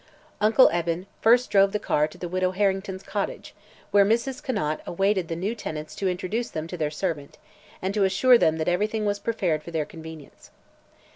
Uncle 0.39 0.67
Eben 0.73 1.05
first 1.21 1.51
drove 1.51 1.71
the 1.73 1.77
car 1.77 2.07
to 2.07 2.17
the 2.17 2.27
Widow 2.27 2.49
Harrington's 2.49 3.03
cottage, 3.03 3.53
where 3.91 4.03
Mrs. 4.03 4.41
Conant 4.41 4.79
awaited 4.87 5.27
the 5.27 5.35
new 5.35 5.53
tenants 5.53 5.93
to 5.95 6.09
introduce 6.09 6.49
them 6.49 6.65
to 6.69 6.75
their 6.75 6.89
servant 6.89 7.37
and 7.83 7.93
to 7.93 8.03
assure 8.03 8.39
them 8.39 8.57
that 8.57 8.67
everything 8.67 9.05
was 9.05 9.19
prepared 9.19 9.61
for 9.61 9.69
their 9.69 9.85
convenience. 9.85 10.49